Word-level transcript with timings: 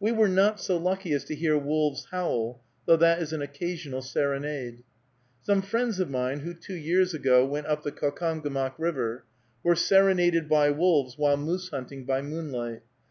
We 0.00 0.10
were 0.10 0.26
not 0.30 0.58
so 0.58 0.78
lucky 0.78 1.12
as 1.12 1.24
to 1.24 1.34
hear 1.34 1.58
wolves 1.58 2.06
howl, 2.10 2.62
though 2.86 2.96
that 2.96 3.20
is 3.20 3.34
an 3.34 3.42
occasional 3.42 4.00
serenade. 4.00 4.84
Some 5.42 5.60
friends 5.60 6.00
of 6.00 6.08
mine, 6.08 6.40
who 6.40 6.54
two 6.54 6.76
years 6.76 7.12
ago 7.12 7.44
went 7.44 7.66
up 7.66 7.82
the 7.82 7.92
Caucomgomoc 7.92 8.72
River, 8.78 9.26
were 9.62 9.76
serenaded 9.76 10.48
by 10.48 10.70
wolves 10.70 11.18
while 11.18 11.36
moose 11.36 11.68
hunting 11.68 12.06
by 12.06 12.22
moonlight. 12.22 12.84